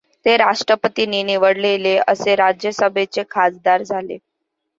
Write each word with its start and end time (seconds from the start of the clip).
ते 0.25 0.35
राष्ट्रपतींनी 0.37 1.21
निवडलेले 1.23 1.95
असे 2.07 2.35
राज्यसभेचे 2.35 3.23
खासदार 3.31 3.83
झाले. 3.83 4.17